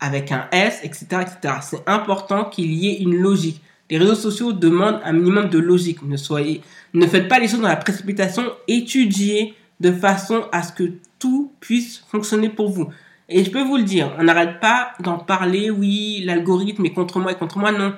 avec 0.00 0.32
un 0.32 0.48
S, 0.50 0.80
etc. 0.82 1.06
etc. 1.22 1.54
C'est 1.62 1.88
important 1.88 2.46
qu'il 2.46 2.72
y 2.72 2.88
ait 2.88 3.00
une 3.00 3.14
logique. 3.14 3.62
Les 3.88 3.98
réseaux 3.98 4.16
sociaux 4.16 4.52
demandent 4.52 5.00
un 5.04 5.12
minimum 5.12 5.48
de 5.48 5.58
logique. 5.58 6.02
Ne, 6.02 6.16
soyez, 6.16 6.62
ne 6.92 7.06
faites 7.06 7.28
pas 7.28 7.38
les 7.38 7.46
choses 7.46 7.60
dans 7.60 7.68
la 7.68 7.76
précipitation. 7.76 8.42
Étudiez 8.66 9.54
de 9.78 9.92
façon 9.92 10.46
à 10.50 10.62
ce 10.62 10.72
que 10.72 10.92
tout 11.18 11.52
puisse 11.60 12.04
fonctionner 12.10 12.48
pour 12.48 12.70
vous. 12.70 12.88
Et 13.28 13.44
je 13.44 13.50
peux 13.50 13.62
vous 13.62 13.76
le 13.76 13.84
dire, 13.84 14.10
on 14.18 14.24
n'arrête 14.24 14.60
pas 14.60 14.92
d'en 15.00 15.18
parler, 15.18 15.70
oui, 15.70 16.22
l'algorithme 16.24 16.84
est 16.84 16.92
contre 16.92 17.20
moi 17.20 17.32
et 17.32 17.34
contre 17.36 17.58
moi, 17.58 17.70
non. 17.70 17.94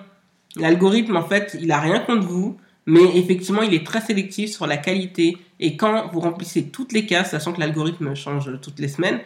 L'algorithme, 0.57 1.17
en 1.17 1.25
fait, 1.25 1.57
il 1.61 1.73
a 1.73 1.81
rien 1.81 2.01
contre 2.01 2.27
vous, 2.27 2.57
mais 2.87 3.17
effectivement, 3.17 3.63
il 3.63 3.73
est 3.75 3.87
très 3.87 4.01
sélectif 4.01 4.51
sur 4.51 4.67
la 4.67 4.77
qualité. 4.77 5.39
Et 5.61 5.77
quand 5.77 6.11
vous 6.13 6.21
remplissez 6.21 6.69
toutes 6.69 6.93
les 6.93 7.07
cases, 7.07 7.31
sachant 7.31 7.53
que 7.53 7.61
l'algorithme 7.61 8.15
change 8.15 8.51
toutes 8.61 8.79
les 8.79 8.89
semaines, 8.89 9.21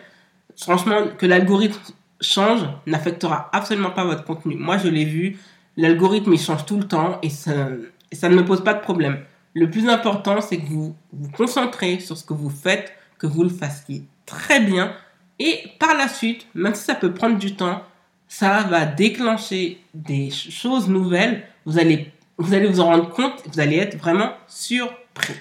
franchement, 0.57 1.09
que 1.17 1.27
l'algorithme 1.27 1.81
change 2.21 2.61
n'affectera 2.87 3.49
absolument 3.53 3.91
pas 3.91 4.05
votre 4.05 4.25
contenu. 4.25 4.57
Moi, 4.57 4.79
je 4.79 4.89
l'ai 4.89 5.05
vu, 5.05 5.39
l'algorithme, 5.77 6.33
il 6.33 6.41
change 6.41 6.67
tout 6.67 6.79
le 6.79 6.87
temps 6.87 7.19
et 7.23 7.31
ça, 7.31 7.69
ça 8.13 8.29
ne 8.29 8.37
me 8.37 8.45
pose 8.45 8.63
pas 8.63 8.75
de 8.75 8.81
problème. 8.81 9.19
Le 9.55 9.71
plus 9.71 9.89
important, 9.89 10.41
c'est 10.41 10.59
que 10.59 10.67
vous 10.67 10.95
vous 11.13 11.31
concentrez 11.31 12.01
sur 12.01 12.17
ce 12.17 12.25
que 12.25 12.35
vous 12.35 12.51
faites, 12.51 12.93
que 13.19 13.27
vous 13.27 13.43
le 13.43 13.49
fassiez 13.49 14.05
très 14.27 14.61
bien. 14.61 14.93
Et 15.39 15.63
par 15.79 15.97
la 15.97 16.09
suite, 16.09 16.47
même 16.55 16.75
si 16.75 16.85
ça 16.85 16.95
peut 16.95 17.13
prendre 17.13 17.39
du 17.39 17.57
temps, 17.57 17.83
ça 18.29 18.63
va 18.65 18.85
déclencher 18.85 19.81
des 19.95 20.31
choses 20.31 20.89
nouvelles. 20.89 21.45
Vous 21.65 21.79
allez, 21.79 22.13
vous 22.39 22.55
allez 22.55 22.69
vous 22.69 22.81
en 22.81 22.87
rendre 22.87 23.11
compte, 23.11 23.43
vous 23.53 23.61
allez 23.61 23.77
être 23.77 23.99
vraiment 23.99 24.31
surpris. 24.47 25.35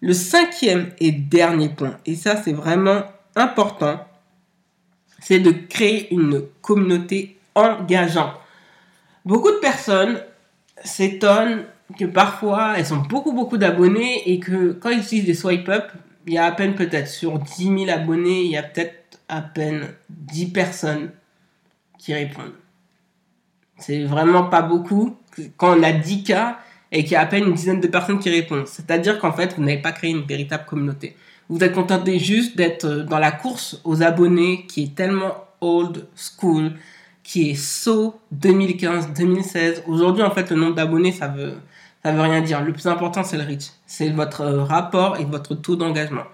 Le 0.00 0.12
cinquième 0.12 0.92
et 0.98 1.12
dernier 1.12 1.68
point, 1.68 1.98
et 2.06 2.14
ça 2.14 2.36
c'est 2.36 2.52
vraiment 2.52 3.02
important, 3.36 4.04
c'est 5.20 5.40
de 5.40 5.50
créer 5.50 6.12
une 6.12 6.42
communauté 6.60 7.38
engageante. 7.54 8.34
Beaucoup 9.24 9.50
de 9.50 9.58
personnes 9.58 10.20
s'étonnent 10.84 11.64
que 11.98 12.04
parfois 12.06 12.74
elles 12.78 12.92
ont 12.94 13.02
beaucoup 13.02 13.32
beaucoup 13.32 13.58
d'abonnés 13.58 14.30
et 14.30 14.40
que 14.40 14.72
quand 14.72 14.90
ils 14.90 15.00
utilisent 15.00 15.26
des 15.26 15.34
swipe 15.34 15.68
up, 15.68 15.92
il 16.26 16.34
y 16.34 16.38
a 16.38 16.46
à 16.46 16.52
peine 16.52 16.74
peut-être 16.74 17.08
sur 17.08 17.38
10 17.38 17.86
000 17.86 17.90
abonnés, 17.90 18.42
il 18.42 18.50
y 18.50 18.56
a 18.56 18.62
peut-être 18.62 19.20
à 19.28 19.42
peine 19.42 19.88
10 20.08 20.46
personnes 20.52 21.10
qui 21.98 22.14
répondent. 22.14 22.54
C'est 23.78 24.04
vraiment 24.04 24.44
pas 24.44 24.62
beaucoup 24.62 25.16
quand 25.56 25.78
on 25.78 25.82
a 25.82 25.92
10 25.92 26.24
cas 26.24 26.58
et 26.90 27.04
qu'il 27.04 27.12
y 27.12 27.16
a 27.16 27.22
à 27.22 27.26
peine 27.26 27.44
une 27.44 27.54
dizaine 27.54 27.80
de 27.80 27.86
personnes 27.86 28.18
qui 28.18 28.30
répondent. 28.30 28.66
C'est-à-dire 28.66 29.18
qu'en 29.18 29.32
fait, 29.32 29.54
vous 29.56 29.62
n'avez 29.62 29.80
pas 29.80 29.92
créé 29.92 30.10
une 30.10 30.22
véritable 30.22 30.64
communauté. 30.66 31.16
Vous 31.48 31.62
êtes 31.64 31.72
contenté 31.72 32.18
juste 32.18 32.56
d'être 32.56 32.86
dans 32.86 33.18
la 33.18 33.32
course 33.32 33.80
aux 33.84 34.02
abonnés 34.02 34.66
qui 34.66 34.84
est 34.84 34.94
tellement 34.94 35.34
old 35.60 36.06
school, 36.14 36.72
qui 37.22 37.50
est 37.50 37.54
so 37.54 38.20
2015-2016. 38.38 39.82
Aujourd'hui, 39.86 40.22
en 40.22 40.30
fait, 40.30 40.50
le 40.50 40.56
nombre 40.56 40.74
d'abonnés, 40.74 41.12
ça 41.12 41.28
veut, 41.28 41.54
ça 42.02 42.12
veut 42.12 42.20
rien 42.20 42.42
dire. 42.42 42.62
Le 42.62 42.72
plus 42.72 42.86
important, 42.86 43.24
c'est 43.24 43.38
le 43.38 43.44
reach. 43.44 43.70
C'est 43.86 44.10
votre 44.10 44.44
rapport 44.44 45.18
et 45.18 45.24
votre 45.24 45.54
taux 45.54 45.76
d'engagement. 45.76 46.24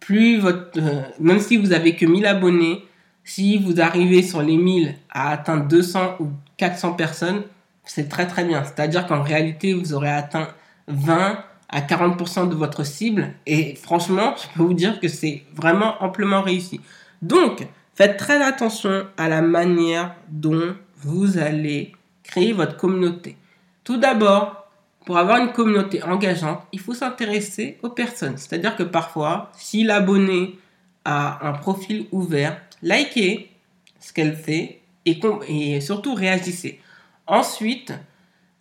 Plus 0.00 0.38
votre, 0.38 0.78
euh, 0.78 1.02
même 1.20 1.40
si 1.40 1.56
vous 1.56 1.72
avez 1.72 1.96
que 1.96 2.06
1000 2.06 2.26
abonnés, 2.26 2.84
si 3.24 3.58
vous 3.58 3.80
arrivez 3.80 4.22
sur 4.22 4.40
les 4.40 4.56
1000 4.56 4.94
à 5.10 5.30
atteindre 5.30 5.66
200 5.66 6.16
ou 6.20 6.28
400 6.56 6.92
personnes, 6.92 7.42
c'est 7.86 8.08
très 8.08 8.26
très 8.26 8.44
bien. 8.44 8.64
C'est-à-dire 8.64 9.06
qu'en 9.06 9.22
réalité, 9.22 9.72
vous 9.72 9.94
aurez 9.94 10.10
atteint 10.10 10.48
20 10.88 11.38
à 11.68 11.80
40% 11.80 12.48
de 12.48 12.54
votre 12.54 12.84
cible. 12.84 13.32
Et 13.46 13.74
franchement, 13.76 14.34
je 14.36 14.56
peux 14.56 14.62
vous 14.62 14.74
dire 14.74 15.00
que 15.00 15.08
c'est 15.08 15.44
vraiment 15.54 16.02
amplement 16.02 16.42
réussi. 16.42 16.80
Donc, 17.22 17.66
faites 17.94 18.16
très 18.16 18.42
attention 18.42 19.06
à 19.16 19.28
la 19.28 19.42
manière 19.42 20.14
dont 20.28 20.76
vous 20.98 21.38
allez 21.38 21.92
créer 22.22 22.52
votre 22.52 22.76
communauté. 22.76 23.36
Tout 23.84 23.96
d'abord, 23.96 24.68
pour 25.04 25.18
avoir 25.18 25.38
une 25.38 25.52
communauté 25.52 26.02
engageante, 26.02 26.60
il 26.72 26.80
faut 26.80 26.94
s'intéresser 26.94 27.78
aux 27.82 27.90
personnes. 27.90 28.36
C'est-à-dire 28.36 28.76
que 28.76 28.82
parfois, 28.82 29.52
si 29.56 29.84
l'abonné 29.84 30.58
a 31.04 31.46
un 31.48 31.52
profil 31.52 32.06
ouvert, 32.10 32.60
likez 32.82 33.50
ce 34.00 34.12
qu'elle 34.12 34.36
fait 34.36 34.80
et, 35.04 35.20
et 35.48 35.80
surtout 35.80 36.14
réagissez. 36.14 36.80
Ensuite, 37.26 37.92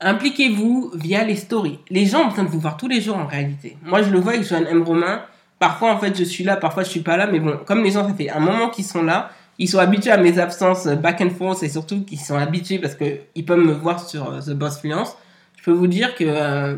impliquez-vous 0.01 0.91
via 0.95 1.23
les 1.23 1.35
stories. 1.35 1.79
Les 1.89 2.05
gens 2.05 2.25
ont 2.25 2.29
besoin 2.29 2.43
de 2.43 2.49
vous 2.49 2.59
voir 2.59 2.77
tous 2.77 2.87
les 2.87 3.01
jours 3.01 3.17
en 3.17 3.27
réalité. 3.27 3.77
Moi, 3.83 4.01
je 4.01 4.09
le 4.09 4.19
vois 4.19 4.33
avec 4.33 4.47
Joanne 4.47 4.67
M. 4.69 4.83
Romain. 4.83 5.21
Parfois, 5.59 5.93
en 5.93 5.99
fait, 5.99 6.17
je 6.17 6.23
suis 6.23 6.43
là, 6.43 6.57
parfois, 6.57 6.83
je 6.83 6.89
suis 6.89 7.01
pas 7.01 7.17
là. 7.17 7.27
Mais 7.27 7.39
bon, 7.39 7.59
comme 7.65 7.83
les 7.83 7.91
gens, 7.91 8.07
ça 8.07 8.13
fait 8.13 8.29
un 8.29 8.39
moment 8.39 8.69
qu'ils 8.69 8.85
sont 8.85 9.03
là, 9.03 9.29
ils 9.57 9.69
sont 9.69 9.79
habitués 9.79 10.11
à 10.11 10.17
mes 10.17 10.37
absences 10.37 10.87
back 10.87 11.21
and 11.21 11.29
forth 11.29 11.63
et 11.63 11.69
surtout 11.69 12.03
qu'ils 12.03 12.19
sont 12.19 12.35
habitués 12.35 12.79
parce 12.79 12.95
qu'ils 12.95 13.45
peuvent 13.45 13.63
me 13.63 13.73
voir 13.73 14.05
sur 14.05 14.29
euh, 14.29 14.41
The 14.41 14.51
Boss 14.51 14.79
Fluence. 14.79 15.15
Je 15.57 15.63
peux 15.63 15.71
vous 15.71 15.87
dire 15.87 16.15
que 16.15 16.25
euh, 16.25 16.77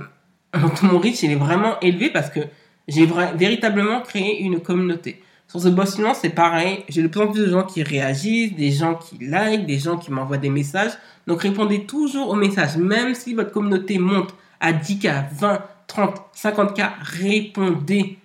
mon 0.83 0.99
reach, 0.99 1.23
il 1.23 1.31
est 1.31 1.35
vraiment 1.35 1.79
élevé 1.79 2.09
parce 2.09 2.29
que 2.29 2.41
j'ai 2.87 3.07
véritablement 3.35 4.01
créé 4.01 4.41
une 4.41 4.61
communauté. 4.61 5.21
Sur 5.47 5.61
ce 5.61 5.69
boss 5.69 5.95
Finance, 5.95 6.19
c'est 6.21 6.29
pareil. 6.29 6.83
J'ai 6.89 7.01
de 7.01 7.07
plus 7.07 7.21
en 7.21 7.27
plus 7.27 7.41
de 7.41 7.49
gens 7.49 7.63
qui 7.63 7.81
réagissent, 7.81 8.53
des 8.55 8.71
gens 8.71 8.95
qui 8.95 9.17
like, 9.23 9.65
des 9.65 9.79
gens 9.79 9.97
qui 9.97 10.11
m'envoient 10.11 10.37
des 10.37 10.49
messages. 10.49 10.91
Donc 11.25 11.41
répondez 11.41 11.85
toujours 11.85 12.29
aux 12.29 12.35
messages. 12.35 12.75
Même 12.75 13.15
si 13.15 13.33
votre 13.33 13.51
communauté 13.51 13.97
monte 13.97 14.33
à 14.59 14.73
10K, 14.73 15.33
20, 15.33 15.61
30, 15.87 16.21
50K, 16.35 16.89
répondez. 17.01 18.17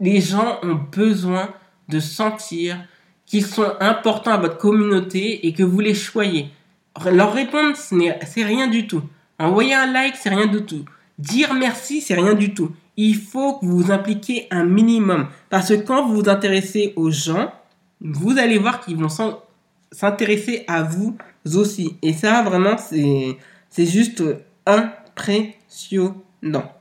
Les 0.00 0.20
gens 0.20 0.58
ont 0.62 0.78
besoin 0.92 1.48
de 1.88 1.98
sentir 1.98 2.76
qu'ils 3.24 3.46
sont 3.46 3.72
importants 3.80 4.32
à 4.32 4.36
votre 4.36 4.58
communauté 4.58 5.46
et 5.46 5.54
que 5.54 5.62
vous 5.62 5.80
les 5.80 5.94
choyez. 5.94 6.50
Leur 7.10 7.32
répondre, 7.32 7.74
c'est 7.76 8.44
rien 8.44 8.66
du 8.66 8.86
tout. 8.86 9.02
Envoyer 9.38 9.74
un 9.74 9.90
like, 9.90 10.16
c'est 10.16 10.28
rien 10.28 10.46
du 10.46 10.62
tout. 10.62 10.84
Dire 11.18 11.54
merci, 11.54 12.02
c'est 12.02 12.14
rien 12.14 12.34
du 12.34 12.52
tout 12.52 12.72
il 12.96 13.16
faut 13.16 13.58
que 13.58 13.66
vous 13.66 13.78
vous 13.78 13.92
impliquiez 13.92 14.46
un 14.50 14.64
minimum. 14.64 15.28
Parce 15.50 15.68
que 15.68 15.74
quand 15.74 16.06
vous 16.06 16.22
vous 16.22 16.28
intéressez 16.28 16.92
aux 16.96 17.10
gens, 17.10 17.52
vous 18.00 18.38
allez 18.38 18.58
voir 18.58 18.80
qu'ils 18.80 18.96
vont 18.96 19.08
s'intéresser 19.92 20.64
à 20.66 20.82
vous 20.82 21.16
aussi. 21.54 21.96
Et 22.02 22.12
ça, 22.12 22.42
vraiment, 22.42 22.76
c'est 22.78 23.86
juste 23.86 24.22
impressionnant. 24.66 26.72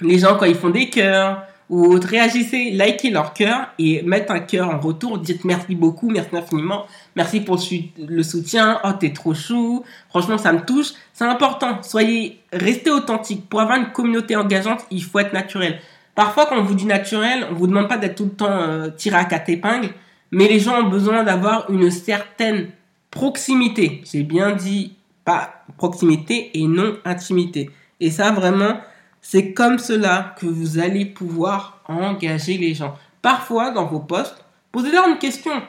Les 0.00 0.18
gens, 0.18 0.36
quand 0.36 0.46
ils 0.46 0.54
font 0.54 0.70
des 0.70 0.90
cœurs, 0.90 1.44
ou 1.72 1.98
réagissez, 1.98 2.70
likez 2.70 3.08
leur 3.08 3.32
cœur 3.32 3.68
et 3.78 4.02
mettez 4.02 4.30
un 4.30 4.40
cœur 4.40 4.68
en 4.68 4.78
retour. 4.78 5.16
Dites 5.16 5.42
merci 5.46 5.74
beaucoup, 5.74 6.10
merci 6.10 6.36
infiniment, 6.36 6.84
merci 7.16 7.40
pour 7.40 7.58
le 7.98 8.22
soutien. 8.22 8.78
Oh, 8.84 8.90
t'es 9.00 9.14
trop 9.14 9.32
chou. 9.32 9.82
Franchement, 10.10 10.36
ça 10.36 10.52
me 10.52 10.60
touche. 10.60 10.88
C'est 11.14 11.24
important. 11.24 11.82
Soyez, 11.82 12.38
restez 12.52 12.90
authentique. 12.90 13.48
Pour 13.48 13.62
avoir 13.62 13.78
une 13.78 13.90
communauté 13.90 14.36
engageante, 14.36 14.80
il 14.90 15.02
faut 15.02 15.18
être 15.18 15.32
naturel. 15.32 15.80
Parfois, 16.14 16.44
quand 16.44 16.58
on 16.58 16.62
vous 16.62 16.74
dit 16.74 16.84
naturel, 16.84 17.46
on 17.50 17.54
vous 17.54 17.66
demande 17.66 17.88
pas 17.88 17.96
d'être 17.96 18.16
tout 18.16 18.26
le 18.26 18.32
temps 18.32 18.50
euh, 18.50 18.90
tiré 18.90 19.16
à 19.16 19.24
quatre 19.24 19.48
épingles, 19.48 19.94
mais 20.30 20.48
les 20.48 20.60
gens 20.60 20.78
ont 20.78 20.90
besoin 20.90 21.22
d'avoir 21.22 21.70
une 21.70 21.90
certaine 21.90 22.68
proximité. 23.10 24.02
J'ai 24.12 24.24
bien 24.24 24.52
dit 24.52 24.92
pas 25.24 25.64
proximité 25.78 26.50
et 26.52 26.66
non 26.66 26.98
intimité. 27.06 27.70
Et 27.98 28.10
ça, 28.10 28.30
vraiment, 28.30 28.76
C'est 29.22 29.54
comme 29.54 29.78
cela 29.78 30.34
que 30.38 30.46
vous 30.46 30.78
allez 30.78 31.06
pouvoir 31.06 31.80
engager 31.86 32.58
les 32.58 32.74
gens. 32.74 32.98
Parfois, 33.22 33.70
dans 33.70 33.86
vos 33.86 34.00
posts, 34.00 34.44
posez-leur 34.72 35.08
une 35.08 35.18
question. 35.18 35.62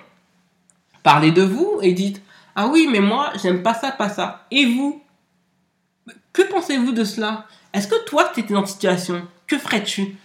Parlez 1.04 1.32
de 1.32 1.44
vous 1.44 1.80
et 1.82 1.94
dites 1.94 2.22
Ah 2.56 2.68
oui, 2.68 2.88
mais 2.92 3.00
moi, 3.00 3.32
j'aime 3.42 3.62
pas 3.62 3.76
ça, 3.76 3.92
pas 3.92 4.10
ça. 4.10 4.46
Et 4.50 4.66
vous? 4.66 5.02
Que 6.34 6.42
pensez-vous 6.42 6.92
de 6.92 7.04
cela? 7.04 7.46
Est-ce 7.74 7.88
que 7.88 8.04
toi, 8.06 8.32
tu 8.34 8.40
étais 8.40 8.56
dans 8.56 8.66
cette 8.66 8.76
situation? 8.76 9.28
Que 9.46 9.60
ferais-tu? 9.60 10.18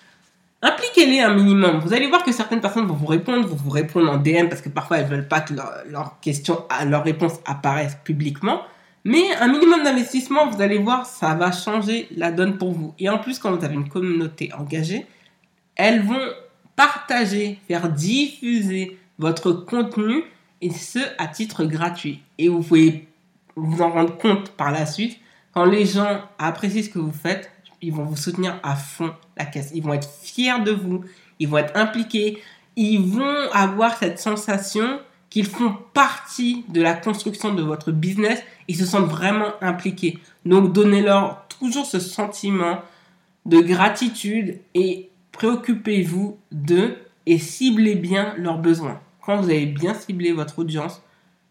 Impliquez-les 0.62 1.20
un 1.20 1.35
minimum. 1.35 1.80
Vous 1.80 1.92
allez 1.92 2.08
voir 2.08 2.25
que 2.25 2.32
certaines 2.32 2.61
personnes 2.61 2.87
vont 2.87 2.94
vous 2.94 3.06
répondre, 3.06 3.47
vont 3.47 3.56
vous 3.56 3.70
répondre 3.70 4.11
en 4.11 4.16
DM 4.16 4.49
parce 4.49 4.62
que 4.62 4.68
parfois 4.70 4.99
elles 4.99 5.06
veulent 5.06 5.28
pas 5.28 5.40
que 5.40 5.54
leurs 5.54 5.85
leur 5.87 6.20
questions, 6.20 6.64
leurs 6.87 7.04
réponses 7.04 7.38
apparaissent 7.44 7.99
publiquement. 8.02 8.62
Mais 9.05 9.35
un 9.40 9.49
minimum 9.49 9.83
d'investissement, 9.83 10.49
vous 10.49 10.61
allez 10.61 10.78
voir, 10.78 11.07
ça 11.07 11.35
va 11.35 11.52
changer 11.52 12.09
la 12.17 12.33
donne 12.33 12.59
pour 12.59 12.73
vous. 12.73 12.95
Et 12.99 13.09
en 13.09 13.19
plus, 13.19 13.38
quand 13.38 13.55
vous 13.55 13.64
avez 13.64 13.75
une 13.75 13.88
communauté 13.88 14.52
engagée, 14.52 15.07
elles 15.76 16.02
vont 16.02 16.28
partager, 16.76 17.59
faire 17.69 17.88
diffuser 17.88 18.99
votre 19.19 19.52
contenu 19.52 20.25
et 20.61 20.71
ce 20.71 20.99
à 21.19 21.26
titre 21.26 21.64
gratuit. 21.64 22.21
Et 22.38 22.49
vous 22.49 22.62
pouvez 22.62 23.09
vous 23.57 23.83
en 23.83 23.90
rendre 23.90 24.17
compte 24.17 24.50
par 24.50 24.71
la 24.71 24.87
suite 24.87 25.19
quand 25.52 25.64
les 25.64 25.87
gens 25.87 26.21
apprécient 26.38 26.83
ce 26.83 26.88
que 26.88 26.99
vous 26.99 27.12
faites, 27.12 27.50
ils 27.81 27.93
vont 27.93 28.05
vous 28.05 28.17
soutenir 28.17 28.61
à 28.62 28.76
fond 28.76 29.12
la 29.37 29.45
caisse. 29.45 29.73
Ils 29.75 29.83
vont 29.83 29.93
être 29.93 30.09
fiers 30.23 30.61
de 30.64 30.73
vous, 30.73 31.05
ils 31.38 31.49
vont 31.49 31.59
être 31.59 31.76
impliqués, 31.76 32.43
ils 32.76 33.00
vont 33.00 33.50
avoir 33.52 33.97
cette 33.97 34.19
sensation 34.19 35.00
qu'ils 35.30 35.47
font 35.47 35.76
partie 35.92 36.64
de 36.68 36.80
la 36.80 36.94
construction 36.94 37.54
de 37.54 37.62
votre 37.62 37.92
business, 37.92 38.42
ils 38.66 38.76
se 38.76 38.87
sentent 38.87 39.11
vraiment 39.11 39.52
impliqués. 39.61 40.18
Donc 40.44 40.73
donnez-leur 40.73 41.47
toujours 41.49 41.87
ce 41.87 41.99
sentiment 41.99 42.80
de 43.47 43.61
gratitude 43.61 44.61
et 44.75 45.11
préoccupez-vous 45.32 46.38
d'eux 46.52 46.97
et 47.26 47.38
ciblez 47.38 47.94
bien 47.94 48.35
leurs 48.37 48.58
besoins. 48.58 49.00
Quand 49.20 49.40
vous 49.40 49.50
avez 49.50 49.66
bien 49.66 49.94
ciblé 49.94 50.32
votre 50.32 50.58
audience, 50.58 51.02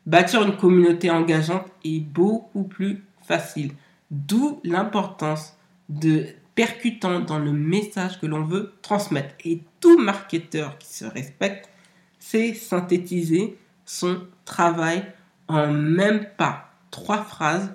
bâtir 0.05 0.43
une 0.43 0.57
communauté 0.57 1.12
engageante 1.12 1.65
est 1.84 2.00
beaucoup 2.00 2.63
plus 2.63 3.03
facile. 3.22 3.72
D'où 4.10 4.60
l'importance 4.63 5.57
de 5.89 6.27
percutant 6.57 7.19
dans 7.19 7.38
le 7.38 7.51
message 7.53 8.19
que 8.19 8.25
l'on 8.25 8.43
veut 8.43 8.74
transmettre. 8.81 9.36
Et 9.46 9.62
tout 9.79 10.00
marketeur 10.00 10.77
qui 10.79 10.88
se 10.88 11.05
respecte 11.05 11.69
sait 12.17 12.55
synthétiser 12.55 13.57
son 13.88 14.22
travail 14.46 15.03
en 15.48 15.67
même 15.67 16.27
pas 16.38 16.70
trois 16.91 17.24
phrases 17.24 17.74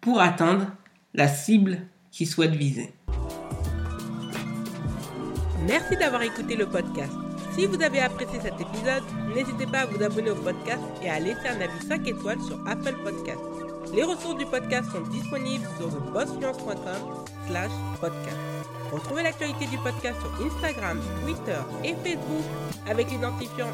pour 0.00 0.20
atteindre 0.20 0.66
la 1.14 1.28
cible 1.28 1.82
qu'il 2.10 2.26
souhaite 2.26 2.52
viser. 2.52 2.92
Merci 5.68 5.96
d'avoir 5.96 6.22
écouté 6.22 6.56
le 6.56 6.66
podcast. 6.66 7.12
Si 7.52 7.66
vous 7.66 7.80
avez 7.82 8.00
apprécié 8.00 8.40
cet 8.40 8.54
épisode, 8.60 9.02
n'hésitez 9.34 9.66
pas 9.66 9.80
à 9.80 9.86
vous 9.86 10.02
abonner 10.02 10.30
au 10.30 10.36
podcast 10.36 10.80
et 11.02 11.10
à 11.10 11.20
laisser 11.20 11.46
un 11.46 11.60
avis 11.60 11.86
5 11.86 12.08
étoiles 12.08 12.40
sur 12.40 12.58
Apple 12.66 12.96
Podcast. 13.04 13.40
Les 13.92 14.02
ressources 14.02 14.38
du 14.38 14.46
podcast 14.46 14.90
sont 14.90 15.02
disponibles 15.10 15.66
sur 15.78 15.90
thebossfluence.com 15.90 17.24
slash 17.46 17.72
podcast. 18.00 18.49
Retrouvez 18.92 19.22
l'actualité 19.22 19.66
du 19.66 19.78
podcast 19.78 20.18
sur 20.20 20.46
Instagram, 20.46 21.00
Twitter 21.24 21.58
et 21.84 21.94
Facebook 21.94 22.44
avec 22.88 23.10
l'identifiant 23.10 23.68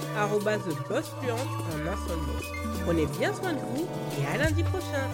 thebossfluence 0.75 1.41
en 1.41 1.87
un 1.87 2.07
seul 2.07 2.19
mot. 2.19 2.83
Prenez 2.85 3.07
bien 3.19 3.33
soin 3.33 3.55
de 3.55 3.61
vous 3.61 3.87
et 4.21 4.27
à 4.27 4.37
lundi 4.37 4.63
prochain 4.65 5.09